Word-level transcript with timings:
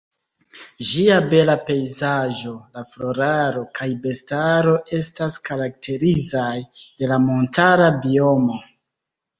Ĝia 0.91 1.17
bela 1.33 1.55
pejzaĝo, 1.67 2.55
la 2.79 2.85
floraro 2.95 3.63
kaj 3.81 3.89
bestaro 4.07 4.75
estas 5.03 5.41
karakterizaj 5.51 6.51
de 6.83 7.13
la 7.15 7.23
montara 7.31 7.97
biomo. 8.03 8.61